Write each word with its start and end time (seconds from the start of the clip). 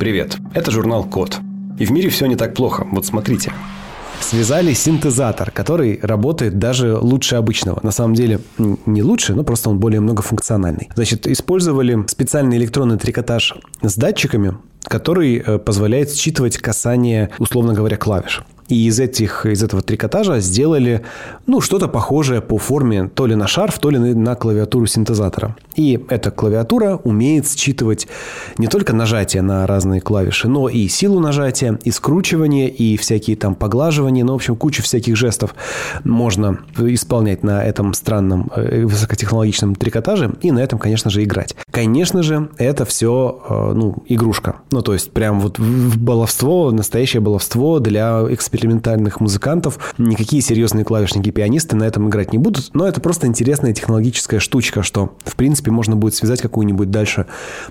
Привет, 0.00 0.38
это 0.54 0.70
журнал 0.70 1.04
Код. 1.04 1.40
И 1.78 1.84
в 1.84 1.90
мире 1.92 2.08
все 2.08 2.24
не 2.24 2.34
так 2.34 2.54
плохо. 2.54 2.86
Вот 2.90 3.04
смотрите. 3.04 3.52
Связали 4.22 4.72
синтезатор, 4.72 5.50
который 5.50 6.00
работает 6.00 6.58
даже 6.58 6.96
лучше 6.96 7.36
обычного. 7.36 7.80
На 7.82 7.90
самом 7.90 8.14
деле 8.14 8.40
не 8.86 9.02
лучше, 9.02 9.34
но 9.34 9.44
просто 9.44 9.68
он 9.68 9.78
более 9.78 10.00
многофункциональный. 10.00 10.88
Значит, 10.94 11.26
использовали 11.26 12.02
специальный 12.08 12.56
электронный 12.56 12.96
трикотаж 12.96 13.56
с 13.82 13.94
датчиками, 13.96 14.56
который 14.84 15.36
э, 15.36 15.58
позволяет 15.58 16.10
считывать 16.14 16.56
касание, 16.56 17.28
условно 17.38 17.74
говоря, 17.74 17.98
клавиш. 17.98 18.42
И 18.70 18.86
из, 18.86 19.00
этих, 19.00 19.46
из 19.46 19.62
этого 19.62 19.82
трикотажа 19.82 20.40
сделали 20.40 21.02
ну, 21.46 21.60
что-то 21.60 21.88
похожее 21.88 22.40
по 22.40 22.56
форме 22.56 23.10
то 23.12 23.26
ли 23.26 23.34
на 23.34 23.48
шарф, 23.48 23.78
то 23.80 23.90
ли 23.90 23.98
на 23.98 24.34
клавиатуру 24.36 24.86
синтезатора. 24.86 25.56
И 25.74 25.98
эта 26.08 26.30
клавиатура 26.30 27.00
умеет 27.02 27.48
считывать 27.48 28.06
не 28.58 28.68
только 28.68 28.92
нажатие 28.92 29.42
на 29.42 29.66
разные 29.66 30.00
клавиши, 30.00 30.48
но 30.48 30.68
и 30.68 30.86
силу 30.88 31.18
нажатия, 31.18 31.78
и 31.82 31.90
скручивание, 31.90 32.68
и 32.68 32.96
всякие 32.96 33.36
там 33.36 33.56
поглаживания. 33.56 34.24
Ну, 34.24 34.32
в 34.32 34.36
общем, 34.36 34.54
кучу 34.54 34.82
всяких 34.82 35.16
жестов 35.16 35.54
можно 36.04 36.60
исполнять 36.78 37.42
на 37.42 37.64
этом 37.64 37.92
странном 37.92 38.50
э, 38.54 38.84
высокотехнологичном 38.84 39.74
трикотаже 39.74 40.32
и 40.42 40.52
на 40.52 40.60
этом, 40.60 40.78
конечно 40.78 41.10
же, 41.10 41.24
играть. 41.24 41.56
Конечно 41.72 42.22
же, 42.22 42.48
это 42.56 42.84
все, 42.84 43.42
э, 43.48 43.72
ну, 43.74 43.96
игрушка. 44.06 44.56
Ну, 44.70 44.82
то 44.82 44.92
есть, 44.92 45.10
прям 45.10 45.40
вот 45.40 45.58
баловство, 45.58 46.70
настоящее 46.70 47.20
баловство 47.20 47.80
для 47.80 48.26
экспериментов 48.30 48.59
экспериментальных 48.60 49.20
музыкантов. 49.20 49.94
Никакие 49.96 50.42
серьезные 50.42 50.84
клавишники 50.84 51.30
пианисты 51.30 51.76
на 51.76 51.84
этом 51.84 52.08
играть 52.08 52.32
не 52.32 52.38
будут, 52.38 52.70
но 52.74 52.86
это 52.86 53.00
просто 53.00 53.26
интересная 53.26 53.72
технологическая 53.72 54.38
штучка, 54.38 54.82
что, 54.82 55.16
в 55.24 55.34
принципе, 55.36 55.70
можно 55.70 55.96
будет 55.96 56.14
связать 56.14 56.42
какую-нибудь 56.42 56.90
дальше, 56.90 57.26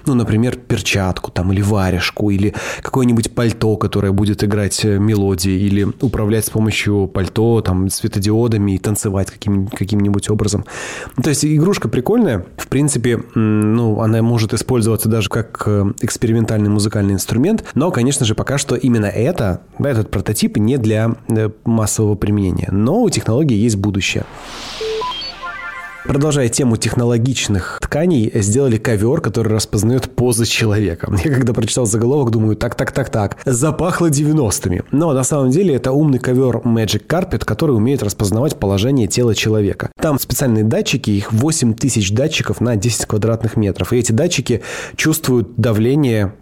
ну, 0.07 0.15
например, 0.15 0.55
перчатку 0.55 1.29
там, 1.29 1.53
или 1.53 1.61
варежку, 1.61 2.31
или 2.31 2.55
какое-нибудь 2.81 3.35
пальто, 3.35 3.77
которое 3.77 4.11
будет 4.11 4.43
играть 4.43 4.83
э, 4.83 4.97
мелодии, 4.97 5.51
или 5.51 5.83
управлять 6.01 6.45
с 6.47 6.49
помощью 6.49 7.07
пальто, 7.07 7.61
там, 7.61 7.89
светодиодами 7.89 8.73
и 8.73 8.77
танцевать 8.79 9.29
каким- 9.29 9.67
каким-нибудь 9.67 10.31
образом. 10.31 10.65
Ну, 11.17 11.23
то 11.23 11.29
есть 11.29 11.45
игрушка 11.45 11.87
прикольная. 11.87 12.45
В 12.57 12.67
принципе, 12.67 13.21
ну, 13.35 14.01
она 14.01 14.23
может 14.23 14.55
использоваться 14.55 15.07
даже 15.07 15.29
как 15.29 15.63
э, 15.67 15.85
экспериментальный 16.01 16.69
музыкальный 16.69 17.13
инструмент, 17.13 17.63
но, 17.75 17.91
конечно 17.91 18.25
же, 18.25 18.33
пока 18.33 18.57
что 18.57 18.75
именно 18.75 19.05
это, 19.05 19.61
этот 19.77 20.09
прототип 20.09 20.57
не 20.57 20.78
для 20.79 21.15
э, 21.27 21.49
массового 21.65 22.15
применения. 22.15 22.69
Но 22.71 23.03
у 23.03 23.09
технологии 23.09 23.57
есть 23.57 23.75
будущее. 23.75 24.25
Продолжая 26.09 26.49
тему 26.49 26.75
технологичных 26.75 27.77
тканей, 27.83 28.31
сделали 28.41 28.77
ковер, 28.77 29.21
который 29.21 29.53
распознает 29.53 30.09
позы 30.09 30.45
человека. 30.45 31.13
Я 31.23 31.31
когда 31.31 31.53
прочитал 31.53 31.85
заголовок, 31.85 32.31
думаю, 32.31 32.55
так, 32.55 32.73
так, 32.73 32.91
так, 32.91 33.09
так, 33.09 33.37
запахло 33.45 34.09
90-ми. 34.09 34.81
Но 34.91 35.13
на 35.13 35.23
самом 35.23 35.51
деле 35.51 35.75
это 35.75 35.91
умный 35.91 36.17
ковер 36.17 36.61
Magic 36.65 37.05
Carpet, 37.05 37.45
который 37.45 37.75
умеет 37.75 38.01
распознавать 38.01 38.57
положение 38.57 39.07
тела 39.07 39.35
человека. 39.35 39.91
Там 40.01 40.17
специальные 40.17 40.63
датчики, 40.63 41.11
их 41.11 41.31
8 41.31 41.75
тысяч 41.75 42.11
датчиков 42.11 42.59
на 42.59 42.75
10 42.75 43.05
квадратных 43.05 43.55
метров. 43.55 43.93
И 43.93 43.97
эти 43.97 44.11
датчики 44.11 44.63
чувствуют 44.95 45.57
давление 45.57 46.33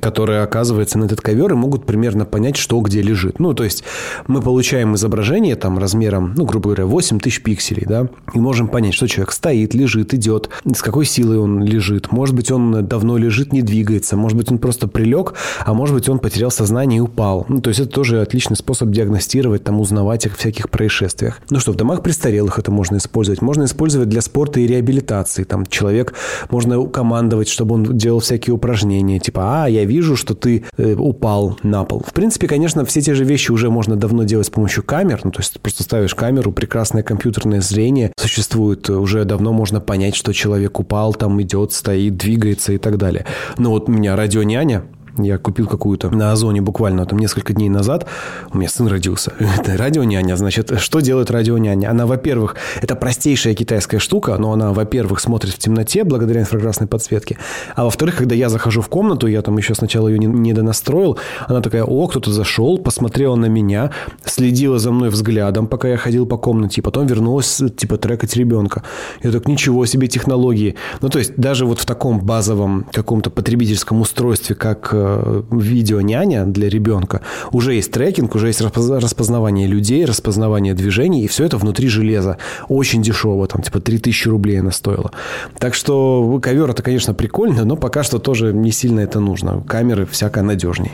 которые 0.00 0.42
оказываются 0.42 0.98
на 0.98 1.04
этот 1.04 1.20
ковер 1.20 1.52
и 1.52 1.56
могут 1.56 1.86
примерно 1.86 2.24
понять, 2.24 2.56
что 2.56 2.80
где 2.80 3.02
лежит. 3.02 3.38
Ну, 3.38 3.54
то 3.54 3.64
есть 3.64 3.84
мы 4.26 4.40
получаем 4.40 4.94
изображение 4.94 5.56
там 5.56 5.78
размером, 5.78 6.34
ну, 6.36 6.44
грубо 6.44 6.66
говоря, 6.66 6.86
8 6.86 7.20
тысяч 7.20 7.42
пикселей, 7.42 7.84
да, 7.86 8.08
и 8.34 8.38
можем 8.38 8.68
понять, 8.68 8.94
что 8.94 9.06
человек 9.06 9.32
стоит, 9.32 9.74
лежит, 9.74 10.14
идет, 10.14 10.50
с 10.74 10.82
какой 10.82 11.04
силой 11.04 11.38
он 11.38 11.62
лежит. 11.62 12.12
Может 12.12 12.34
быть, 12.34 12.50
он 12.50 12.86
давно 12.86 13.16
лежит, 13.16 13.52
не 13.52 13.62
двигается, 13.62 14.16
может 14.16 14.36
быть, 14.36 14.50
он 14.50 14.58
просто 14.58 14.88
прилег, 14.88 15.34
а 15.64 15.74
может 15.74 15.94
быть, 15.94 16.08
он 16.08 16.18
потерял 16.18 16.50
сознание 16.50 16.98
и 16.98 17.00
упал. 17.00 17.46
Ну, 17.48 17.60
то 17.60 17.68
есть 17.68 17.80
это 17.80 17.90
тоже 17.90 18.20
отличный 18.20 18.56
способ 18.56 18.90
диагностировать, 18.90 19.64
там, 19.64 19.80
узнавать 19.80 20.26
о 20.26 20.30
всяких 20.30 20.70
происшествиях. 20.70 21.40
Ну 21.50 21.60
что, 21.60 21.72
в 21.72 21.76
домах 21.76 22.02
престарелых 22.02 22.58
это 22.58 22.70
можно 22.70 22.96
использовать. 22.96 23.42
Можно 23.42 23.64
использовать 23.64 24.08
для 24.08 24.20
спорта 24.20 24.60
и 24.60 24.66
реабилитации. 24.66 25.44
Там 25.44 25.66
человек, 25.66 26.14
можно 26.50 26.84
командовать, 26.86 27.48
чтобы 27.48 27.74
он 27.76 27.96
делал 27.96 28.20
всякие 28.20 28.54
упражнения, 28.54 29.18
типа, 29.18 29.64
а, 29.64 29.68
я 29.68 29.77
вижу, 29.84 30.16
что 30.16 30.34
ты 30.34 30.64
э, 30.76 30.94
упал 30.94 31.58
на 31.62 31.84
пол. 31.84 32.02
В 32.06 32.12
принципе, 32.12 32.46
конечно, 32.46 32.84
все 32.84 33.00
те 33.00 33.14
же 33.14 33.24
вещи 33.24 33.50
уже 33.50 33.70
можно 33.70 33.96
давно 33.96 34.24
делать 34.24 34.46
с 34.46 34.50
помощью 34.50 34.82
камер. 34.82 35.20
Ну, 35.24 35.30
то 35.30 35.40
есть 35.40 35.60
просто 35.60 35.82
ставишь 35.82 36.14
камеру, 36.14 36.52
прекрасное 36.52 37.02
компьютерное 37.02 37.60
зрение 37.60 38.12
существует. 38.18 38.88
Уже 38.90 39.24
давно 39.24 39.52
можно 39.52 39.80
понять, 39.80 40.14
что 40.14 40.32
человек 40.32 40.78
упал, 40.78 41.14
там 41.14 41.40
идет, 41.42 41.72
стоит, 41.72 42.16
двигается 42.16 42.72
и 42.72 42.78
так 42.78 42.96
далее. 42.98 43.26
Но 43.56 43.70
вот 43.70 43.88
у 43.88 43.92
меня 43.92 44.16
радионяня, 44.16 44.84
я 45.22 45.38
купил 45.38 45.66
какую-то 45.66 46.10
на 46.10 46.32
Озоне 46.32 46.60
буквально 46.60 47.06
там 47.06 47.18
несколько 47.18 47.52
дней 47.52 47.68
назад. 47.68 48.06
У 48.52 48.58
меня 48.58 48.68
сын 48.68 48.86
родился. 48.86 49.32
Это 49.38 49.76
радионяня. 49.76 50.36
Значит, 50.36 50.78
что 50.78 51.00
делает 51.00 51.30
радионяня? 51.30 51.90
Она, 51.90 52.06
во-первых, 52.06 52.56
это 52.82 52.94
простейшая 52.96 53.54
китайская 53.54 53.98
штука, 53.98 54.36
но 54.38 54.52
она, 54.52 54.72
во-первых, 54.72 55.20
смотрит 55.20 55.54
в 55.54 55.58
темноте 55.58 56.04
благодаря 56.04 56.40
инфракрасной 56.40 56.86
подсветке. 56.86 57.38
А 57.74 57.84
во-вторых, 57.84 58.16
когда 58.16 58.34
я 58.34 58.48
захожу 58.48 58.80
в 58.80 58.88
комнату, 58.88 59.26
я 59.26 59.42
там 59.42 59.56
еще 59.58 59.74
сначала 59.74 60.08
ее 60.08 60.18
не, 60.18 60.52
донастроил, 60.52 61.18
она 61.46 61.60
такая, 61.60 61.84
о, 61.84 62.06
кто-то 62.06 62.32
зашел, 62.32 62.78
посмотрела 62.78 63.36
на 63.36 63.46
меня, 63.46 63.90
следила 64.24 64.78
за 64.78 64.90
мной 64.90 65.10
взглядом, 65.10 65.66
пока 65.66 65.88
я 65.88 65.96
ходил 65.96 66.26
по 66.26 66.36
комнате, 66.36 66.80
и 66.80 66.82
потом 66.82 67.06
вернулась, 67.06 67.62
типа, 67.76 67.96
трекать 67.96 68.36
ребенка. 68.36 68.82
Я 69.22 69.30
так, 69.30 69.48
ничего 69.48 69.86
себе 69.86 70.08
технологии. 70.08 70.74
Ну, 71.00 71.08
то 71.08 71.18
есть, 71.18 71.36
даже 71.36 71.66
вот 71.66 71.78
в 71.80 71.86
таком 71.86 72.20
базовом 72.20 72.86
каком-то 72.92 73.30
потребительском 73.30 74.00
устройстве, 74.00 74.54
как 74.54 74.90
э, 75.18 75.42
видео 75.50 76.00
няня 76.00 76.44
для 76.44 76.68
ребенка, 76.68 77.22
уже 77.52 77.74
есть 77.74 77.92
трекинг, 77.92 78.34
уже 78.34 78.48
есть 78.48 78.60
распознавание 78.60 79.66
людей, 79.66 80.04
распознавание 80.04 80.74
движений, 80.74 81.24
и 81.24 81.28
все 81.28 81.44
это 81.44 81.56
внутри 81.56 81.88
железа. 81.88 82.38
Очень 82.68 83.02
дешево, 83.02 83.46
там 83.46 83.62
типа 83.62 83.80
3000 83.80 84.28
рублей 84.28 84.60
она 84.60 84.70
стоила. 84.70 85.10
Так 85.58 85.74
что 85.74 86.38
ковер 86.42 86.70
это, 86.70 86.82
конечно, 86.82 87.14
прикольно, 87.14 87.64
но 87.64 87.76
пока 87.76 88.02
что 88.02 88.18
тоже 88.18 88.52
не 88.52 88.72
сильно 88.72 89.00
это 89.00 89.20
нужно. 89.20 89.62
Камеры 89.66 90.06
всяко 90.06 90.42
надежнее 90.42 90.92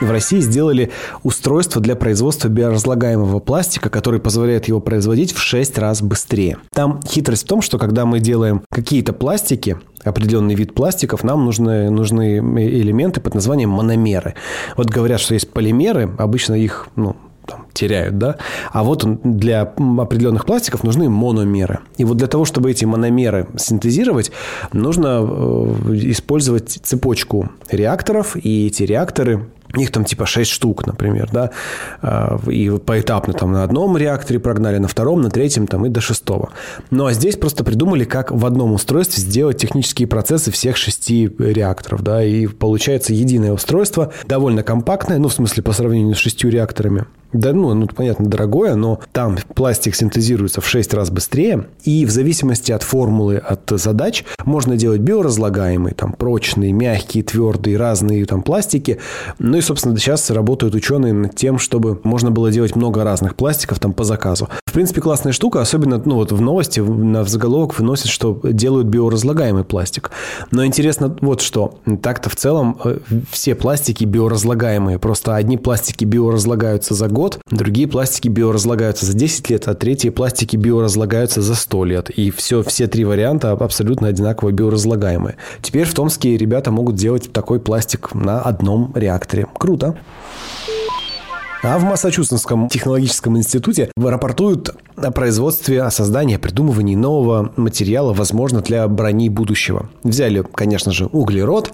в 0.00 0.10
России 0.10 0.40
сделали 0.40 0.90
устройство 1.22 1.80
для 1.80 1.96
производства 1.96 2.48
биоразлагаемого 2.48 3.38
пластика, 3.40 3.90
который 3.90 4.20
позволяет 4.20 4.68
его 4.68 4.80
производить 4.80 5.32
в 5.32 5.38
6 5.38 5.78
раз 5.78 6.02
быстрее. 6.02 6.58
Там 6.72 7.00
хитрость 7.06 7.44
в 7.44 7.48
том, 7.48 7.62
что 7.62 7.78
когда 7.78 8.06
мы 8.06 8.20
делаем 8.20 8.62
какие-то 8.70 9.12
пластики, 9.12 9.78
определенный 10.04 10.54
вид 10.54 10.74
пластиков, 10.74 11.22
нам 11.22 11.44
нужны, 11.44 11.90
нужны 11.90 12.38
элементы 12.38 13.20
под 13.20 13.34
названием 13.34 13.70
мономеры. 13.70 14.34
Вот 14.76 14.90
говорят, 14.90 15.20
что 15.20 15.34
есть 15.34 15.50
полимеры, 15.50 16.10
обычно 16.18 16.54
их 16.54 16.88
ну, 16.96 17.16
там, 17.46 17.66
теряют, 17.72 18.18
да? 18.18 18.36
А 18.72 18.82
вот 18.82 19.04
для 19.22 19.62
определенных 19.62 20.46
пластиков 20.46 20.84
нужны 20.84 21.08
мономеры. 21.08 21.80
И 21.96 22.04
вот 22.04 22.16
для 22.16 22.26
того, 22.26 22.44
чтобы 22.44 22.70
эти 22.70 22.84
мономеры 22.84 23.48
синтезировать, 23.56 24.32
нужно 24.72 25.20
э, 25.22 25.94
использовать 26.10 26.80
цепочку 26.82 27.50
реакторов, 27.70 28.36
и 28.36 28.66
эти 28.66 28.84
реакторы 28.84 29.48
их 29.76 29.90
там 29.90 30.04
типа 30.04 30.26
6 30.26 30.50
штук, 30.50 30.86
например, 30.86 31.28
да, 31.32 31.50
а, 32.00 32.38
и 32.48 32.70
поэтапно 32.70 33.32
там 33.32 33.52
на 33.52 33.64
одном 33.64 33.96
реакторе 33.96 34.38
прогнали, 34.38 34.78
на 34.78 34.88
втором, 34.88 35.22
на 35.22 35.30
третьем 35.30 35.66
там 35.66 35.86
и 35.86 35.88
до 35.88 36.00
шестого. 36.00 36.50
Ну, 36.90 37.06
а 37.06 37.12
здесь 37.12 37.36
просто 37.36 37.64
придумали, 37.64 38.04
как 38.04 38.30
в 38.30 38.44
одном 38.44 38.72
устройстве 38.72 39.22
сделать 39.22 39.58
технические 39.58 40.08
процессы 40.08 40.50
всех 40.50 40.76
шести 40.76 41.30
реакторов, 41.38 42.02
да, 42.02 42.22
и 42.24 42.46
получается 42.46 43.12
единое 43.12 43.52
устройство, 43.52 44.12
довольно 44.26 44.62
компактное, 44.62 45.18
ну, 45.18 45.28
в 45.28 45.32
смысле, 45.32 45.62
по 45.62 45.72
сравнению 45.72 46.14
с 46.14 46.18
шестью 46.18 46.50
реакторами, 46.50 47.06
да, 47.32 47.52
ну, 47.52 47.72
ну, 47.72 47.86
понятно, 47.86 48.26
дорогое, 48.26 48.74
но 48.74 49.00
там 49.12 49.38
пластик 49.54 49.94
синтезируется 49.94 50.60
в 50.60 50.68
6 50.68 50.92
раз 50.94 51.10
быстрее, 51.10 51.66
и 51.84 52.04
в 52.04 52.10
зависимости 52.10 52.72
от 52.72 52.82
формулы, 52.82 53.36
от 53.36 53.70
задач, 53.70 54.24
можно 54.44 54.76
делать 54.76 55.00
биоразлагаемые, 55.00 55.94
там, 55.94 56.12
прочные, 56.12 56.72
мягкие, 56.72 57.24
твердые, 57.24 57.78
разные 57.78 58.26
там 58.26 58.42
пластики. 58.42 58.98
Ну 59.38 59.58
и, 59.58 59.60
собственно, 59.62 59.96
сейчас 59.96 60.30
работают 60.30 60.74
ученые 60.74 61.12
над 61.12 61.34
тем, 61.34 61.58
чтобы 61.58 62.00
можно 62.04 62.30
было 62.30 62.50
делать 62.50 62.76
много 62.76 63.04
разных 63.04 63.34
пластиков 63.34 63.78
там 63.78 63.92
по 63.92 64.04
заказу. 64.04 64.48
В 64.66 64.72
принципе, 64.72 65.00
классная 65.00 65.32
штука, 65.32 65.60
особенно, 65.60 66.00
ну, 66.04 66.16
вот 66.16 66.32
в 66.32 66.40
новости 66.40 66.80
на 66.80 67.22
в 67.22 67.28
заголовок 67.28 67.78
выносят, 67.78 68.08
что 68.08 68.40
делают 68.42 68.86
биоразлагаемый 68.88 69.64
пластик. 69.64 70.10
Но 70.50 70.64
интересно 70.64 71.16
вот 71.20 71.40
что. 71.40 71.78
Так-то 72.02 72.30
в 72.30 72.36
целом 72.36 72.78
э, 72.84 72.98
все 73.30 73.54
пластики 73.54 74.04
биоразлагаемые. 74.04 74.98
Просто 74.98 75.36
одни 75.36 75.56
пластики 75.56 76.04
биоразлагаются 76.04 76.94
за 76.94 77.08
год, 77.08 77.38
другие 77.50 77.86
пластики 77.86 78.28
биоразлагаются 78.28 79.06
за 79.06 79.14
10 79.14 79.50
лет, 79.50 79.68
а 79.68 79.74
третьи 79.74 80.08
пластики 80.10 80.56
биоразлагаются 80.56 81.42
за 81.42 81.54
100 81.54 81.84
лет. 81.84 82.10
И 82.10 82.30
все, 82.30 82.62
все 82.62 82.86
три 82.86 83.04
варианта 83.04 83.52
абсолютно 83.52 84.08
одинаково 84.08 84.50
биоразлагаемые. 84.52 85.36
Теперь 85.60 85.84
в 85.84 85.94
Томске 85.94 86.36
ребята 86.36 86.70
могут 86.70 86.96
делать 86.96 87.32
такой 87.32 87.60
пластик 87.60 88.14
на 88.14 88.40
одном 88.40 88.92
реакторе. 88.94 89.46
Круто! 89.58 89.96
А 91.62 91.78
в 91.78 91.84
Массачусетском 91.84 92.68
технологическом 92.68 93.38
институте 93.38 93.90
рапортуют 93.96 94.74
о 95.04 95.10
производстве, 95.10 95.82
о 95.82 95.90
создании, 95.90 96.36
о 96.36 96.38
придумывании 96.38 96.94
нового 96.94 97.52
материала, 97.56 98.12
возможно, 98.12 98.60
для 98.60 98.86
брони 98.88 99.28
будущего. 99.28 99.88
Взяли, 100.02 100.44
конечно 100.54 100.92
же, 100.92 101.06
углерод, 101.06 101.72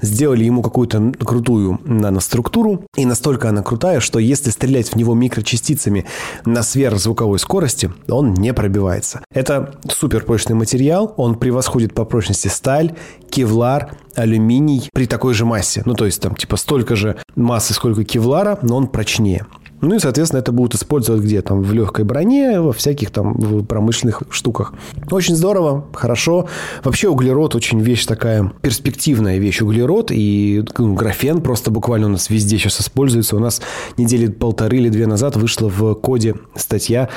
сделали 0.00 0.44
ему 0.44 0.62
какую-то 0.62 1.12
крутую 1.24 1.80
наноструктуру, 1.84 2.84
и 2.96 3.04
настолько 3.04 3.48
она 3.48 3.62
крутая, 3.62 4.00
что 4.00 4.18
если 4.18 4.50
стрелять 4.50 4.88
в 4.88 4.96
него 4.96 5.14
микрочастицами 5.14 6.06
на 6.44 6.62
сверхзвуковой 6.62 7.38
скорости, 7.38 7.90
он 8.08 8.34
не 8.34 8.52
пробивается. 8.52 9.20
Это 9.32 9.74
суперпрочный 9.88 10.54
материал, 10.54 11.14
он 11.16 11.36
превосходит 11.36 11.94
по 11.94 12.04
прочности 12.04 12.48
сталь, 12.48 12.94
кевлар, 13.30 13.92
алюминий 14.16 14.88
при 14.92 15.06
такой 15.06 15.34
же 15.34 15.44
массе. 15.44 15.82
Ну, 15.86 15.94
то 15.94 16.06
есть 16.06 16.20
там 16.20 16.34
типа 16.34 16.56
столько 16.56 16.96
же 16.96 17.16
массы, 17.36 17.74
сколько 17.74 18.04
кевлара, 18.04 18.58
но 18.62 18.76
он 18.76 18.88
прочнее. 18.88 19.46
Ну 19.80 19.94
и, 19.94 19.98
соответственно, 19.98 20.40
это 20.40 20.52
будут 20.52 20.74
использовать 20.74 21.22
где? 21.22 21.40
Там 21.40 21.62
в 21.62 21.72
легкой 21.72 22.04
броне, 22.04 22.60
во 22.60 22.72
всяких 22.72 23.10
там 23.10 23.64
промышленных 23.64 24.22
штуках. 24.30 24.74
Очень 25.10 25.36
здорово, 25.36 25.86
хорошо. 25.94 26.46
Вообще 26.84 27.08
углерод 27.08 27.54
очень 27.54 27.80
вещь 27.80 28.04
такая 28.04 28.52
перспективная 28.60 29.38
вещь. 29.38 29.62
Углерод 29.62 30.10
и 30.10 30.64
ну, 30.76 30.94
графен 30.94 31.40
просто 31.40 31.70
буквально 31.70 32.08
у 32.08 32.10
нас 32.10 32.28
везде 32.28 32.58
сейчас 32.58 32.80
используется. 32.80 33.36
У 33.36 33.38
нас 33.38 33.62
недели 33.96 34.26
полторы 34.26 34.78
или 34.78 34.90
две 34.90 35.06
назад 35.06 35.36
вышла 35.36 35.68
в 35.68 35.94
коде 35.94 36.34
статья, 36.54 37.08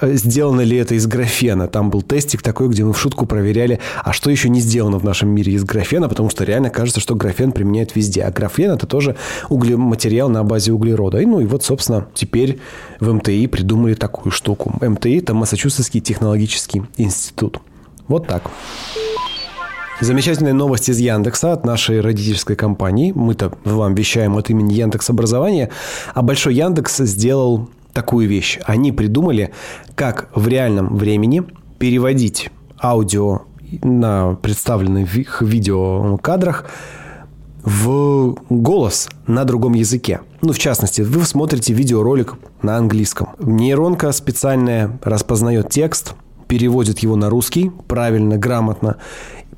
э, 0.00 0.14
сделано 0.14 0.60
ли 0.60 0.76
это 0.76 0.94
из 0.94 1.06
графена. 1.06 1.68
Там 1.68 1.90
был 1.90 2.02
тестик 2.02 2.42
такой, 2.42 2.68
где 2.68 2.84
мы 2.84 2.92
в 2.92 2.98
шутку 2.98 3.24
проверяли, 3.24 3.80
а 4.04 4.12
что 4.12 4.30
еще 4.30 4.48
не 4.50 4.60
сделано 4.60 4.98
в 4.98 5.04
нашем 5.04 5.30
мире 5.30 5.54
из 5.54 5.64
графена, 5.64 6.08
потому 6.08 6.28
что 6.28 6.44
реально 6.44 6.70
кажется, 6.70 7.00
что 7.00 7.14
графен 7.14 7.52
применяют 7.52 7.96
везде. 7.96 8.22
А 8.22 8.30
графен 8.30 8.72
это 8.72 8.86
тоже 8.86 9.16
углематериал 9.48 10.28
на 10.28 10.44
базе 10.44 10.72
углерода. 10.72 11.18
И, 11.18 11.26
ну 11.26 11.40
и 11.40 11.46
вот, 11.46 11.64
собственно, 11.64 12.06
теперь 12.14 12.60
в 13.00 13.12
МТИ 13.12 13.46
придумали 13.46 13.94
такую 13.94 14.32
штуку. 14.32 14.72
МТИ– 14.80 15.18
это 15.18 15.34
Массачусетский 15.34 16.00
технологический 16.00 16.82
институт. 16.96 17.58
Вот 18.08 18.26
так. 18.26 18.50
Замечательная 20.00 20.54
новость 20.54 20.88
из 20.88 20.98
Яндекса 20.98 21.52
от 21.52 21.66
нашей 21.66 22.00
родительской 22.00 22.56
компании. 22.56 23.12
Мы-то 23.14 23.52
вам 23.64 23.94
вещаем 23.94 24.36
от 24.36 24.48
имени 24.48 24.72
Яндекс 24.72 25.10
образования. 25.10 25.68
А 26.14 26.22
Большой 26.22 26.54
Яндекс 26.54 26.98
сделал 26.98 27.68
такую 27.92 28.26
вещь. 28.26 28.58
Они 28.64 28.92
придумали, 28.92 29.52
как 29.94 30.30
в 30.34 30.48
реальном 30.48 30.96
времени 30.96 31.42
переводить 31.78 32.50
аудио 32.82 33.42
на 33.82 34.34
представленных 34.36 35.42
видеокадрах 35.42 36.64
в 37.64 38.36
голос 38.48 39.08
на 39.26 39.44
другом 39.44 39.74
языке. 39.74 40.20
Ну, 40.42 40.52
в 40.52 40.58
частности, 40.58 41.02
вы 41.02 41.24
смотрите 41.24 41.72
видеоролик 41.72 42.34
на 42.62 42.76
английском. 42.76 43.30
Нейронка 43.38 44.12
специальная 44.12 44.98
распознает 45.02 45.70
текст, 45.70 46.14
переводит 46.48 47.00
его 47.00 47.16
на 47.16 47.30
русский 47.30 47.70
правильно, 47.86 48.36
грамотно, 48.36 48.96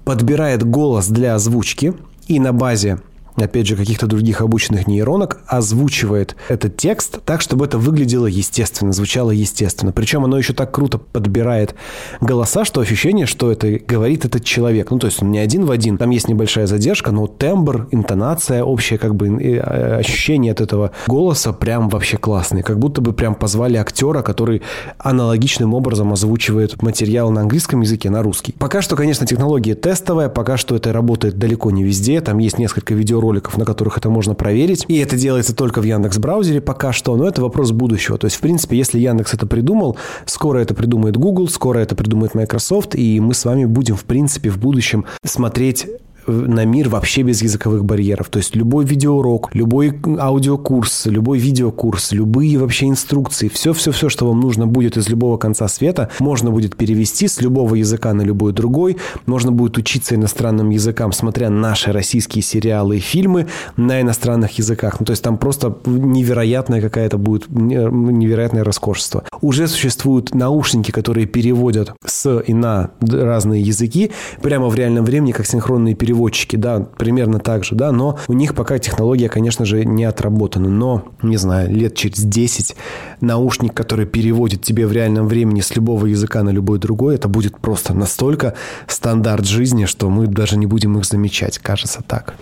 подбирает 0.04 0.62
голос 0.62 1.08
для 1.08 1.34
озвучки 1.34 1.94
и 2.26 2.40
на 2.40 2.52
базе 2.52 3.00
опять 3.36 3.66
же, 3.66 3.76
каких-то 3.76 4.06
других 4.06 4.40
обученных 4.40 4.86
нейронок, 4.86 5.40
озвучивает 5.46 6.36
этот 6.48 6.76
текст 6.76 7.20
так, 7.24 7.40
чтобы 7.40 7.64
это 7.64 7.78
выглядело 7.78 8.26
естественно, 8.26 8.92
звучало 8.92 9.30
естественно. 9.30 9.92
Причем 9.92 10.24
оно 10.24 10.38
еще 10.38 10.52
так 10.52 10.72
круто 10.72 10.98
подбирает 10.98 11.74
голоса, 12.20 12.64
что 12.64 12.80
ощущение, 12.80 13.26
что 13.26 13.50
это 13.50 13.78
говорит 13.78 14.24
этот 14.24 14.44
человек. 14.44 14.90
Ну, 14.90 14.98
то 14.98 15.06
есть 15.06 15.22
он 15.22 15.30
не 15.30 15.38
один 15.38 15.64
в 15.64 15.70
один. 15.70 15.98
Там 15.98 16.10
есть 16.10 16.28
небольшая 16.28 16.66
задержка, 16.66 17.10
но 17.10 17.26
тембр, 17.26 17.88
интонация, 17.90 18.62
общее 18.62 18.98
как 18.98 19.14
бы 19.14 19.28
э, 19.42 19.96
ощущение 19.98 20.52
от 20.52 20.60
этого 20.60 20.92
голоса 21.06 21.52
прям 21.52 21.88
вообще 21.88 22.16
классный. 22.16 22.62
Как 22.62 22.78
будто 22.78 23.00
бы 23.00 23.12
прям 23.12 23.34
позвали 23.34 23.76
актера, 23.76 24.22
который 24.22 24.62
аналогичным 24.98 25.74
образом 25.74 26.12
озвучивает 26.12 26.82
материал 26.82 27.30
на 27.30 27.42
английском 27.42 27.80
языке 27.80 28.10
на 28.10 28.22
русский. 28.22 28.52
Пока 28.58 28.82
что, 28.82 28.96
конечно, 28.96 29.26
технология 29.26 29.74
тестовая, 29.74 30.28
пока 30.28 30.56
что 30.56 30.76
это 30.76 30.92
работает 30.92 31.38
далеко 31.38 31.70
не 31.70 31.84
везде. 31.84 32.20
Там 32.20 32.38
есть 32.38 32.58
несколько 32.58 32.94
видео 32.94 33.21
роликов, 33.22 33.56
на 33.56 33.64
которых 33.64 33.96
это 33.96 34.10
можно 34.10 34.34
проверить. 34.34 34.84
И 34.88 34.98
это 34.98 35.16
делается 35.16 35.54
только 35.54 35.80
в 35.80 35.84
Яндекс 35.84 36.18
браузере 36.18 36.60
пока 36.60 36.92
что, 36.92 37.16
но 37.16 37.26
это 37.26 37.40
вопрос 37.40 37.70
будущего. 37.72 38.18
То 38.18 38.26
есть, 38.26 38.36
в 38.36 38.40
принципе, 38.40 38.76
если 38.76 38.98
Яндекс 38.98 39.34
это 39.34 39.46
придумал, 39.46 39.96
скоро 40.26 40.58
это 40.58 40.74
придумает 40.74 41.16
Google, 41.16 41.48
скоро 41.48 41.78
это 41.78 41.94
придумает 41.94 42.34
Microsoft, 42.34 42.94
и 42.94 43.20
мы 43.20 43.34
с 43.34 43.44
вами 43.44 43.64
будем, 43.64 43.96
в 43.96 44.04
принципе, 44.04 44.50
в 44.50 44.58
будущем 44.58 45.06
смотреть 45.24 45.86
на 46.26 46.64
мир 46.64 46.88
вообще 46.88 47.22
без 47.22 47.42
языковых 47.42 47.84
барьеров. 47.84 48.28
То 48.28 48.38
есть 48.38 48.54
любой 48.54 48.84
видеоурок, 48.84 49.50
любой 49.54 49.98
аудиокурс, 50.18 51.06
любой 51.06 51.38
видеокурс, 51.38 52.12
любые 52.12 52.58
вообще 52.58 52.88
инструкции, 52.88 53.48
все-все-все, 53.48 54.08
что 54.08 54.28
вам 54.28 54.40
нужно 54.40 54.66
будет 54.66 54.96
из 54.96 55.08
любого 55.08 55.36
конца 55.36 55.68
света, 55.68 56.10
можно 56.20 56.50
будет 56.50 56.76
перевести 56.76 57.28
с 57.28 57.40
любого 57.40 57.74
языка 57.74 58.12
на 58.14 58.22
любой 58.22 58.52
другой. 58.52 58.96
Можно 59.26 59.52
будет 59.52 59.78
учиться 59.78 60.14
иностранным 60.14 60.70
языкам, 60.70 61.12
смотря 61.12 61.50
наши 61.50 61.92
российские 61.92 62.42
сериалы 62.42 62.98
и 62.98 63.00
фильмы 63.00 63.46
на 63.76 64.00
иностранных 64.00 64.58
языках. 64.58 65.00
Ну, 65.00 65.06
то 65.06 65.10
есть 65.12 65.22
там 65.22 65.38
просто 65.38 65.76
невероятная 65.86 66.80
какая-то 66.80 67.18
будет, 67.18 67.48
невероятное 67.50 68.64
роскошество. 68.64 69.24
Уже 69.40 69.66
существуют 69.66 70.34
наушники, 70.34 70.90
которые 70.90 71.26
переводят 71.26 71.92
с 72.04 72.40
и 72.40 72.54
на 72.54 72.90
разные 73.00 73.62
языки 73.62 74.12
прямо 74.40 74.68
в 74.68 74.74
реальном 74.74 75.04
времени, 75.04 75.32
как 75.32 75.46
синхронные 75.46 75.94
переводы 75.94 76.11
переводчики, 76.12 76.56
да, 76.56 76.80
примерно 76.98 77.38
так 77.38 77.64
же, 77.64 77.74
да, 77.74 77.90
но 77.90 78.18
у 78.28 78.34
них 78.34 78.54
пока 78.54 78.78
технология, 78.78 79.30
конечно 79.30 79.64
же, 79.64 79.84
не 79.84 80.04
отработана. 80.04 80.68
Но, 80.68 81.04
не 81.22 81.38
знаю, 81.38 81.74
лет 81.74 81.94
через 81.94 82.22
10 82.22 82.76
наушник, 83.22 83.72
который 83.72 84.04
переводит 84.04 84.62
тебе 84.62 84.86
в 84.86 84.92
реальном 84.92 85.26
времени 85.26 85.62
с 85.62 85.74
любого 85.74 86.06
языка 86.06 86.42
на 86.42 86.50
любой 86.50 86.78
другой, 86.78 87.14
это 87.14 87.28
будет 87.28 87.58
просто 87.58 87.94
настолько 87.94 88.54
стандарт 88.86 89.46
жизни, 89.46 89.86
что 89.86 90.10
мы 90.10 90.26
даже 90.26 90.58
не 90.58 90.66
будем 90.66 90.98
их 90.98 91.06
замечать, 91.06 91.58
кажется 91.58 92.02
так. 92.06 92.34